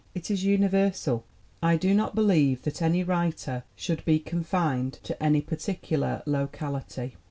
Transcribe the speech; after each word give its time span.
It 0.15 0.31
is 0.31 0.43
universal. 0.43 1.25
I 1.61 1.77
do 1.77 1.93
not 1.93 2.15
believe 2.15 2.63
that 2.63 2.81
any 2.81 3.03
writer 3.03 3.65
should 3.75 4.03
be 4.03 4.17
confined 4.17 4.93
to 5.03 5.21
any 5.21 5.41
particular 5.41 6.23
locality." 6.25 7.17